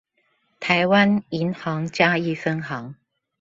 [0.59, 2.95] 臺灣銀行嘉義分行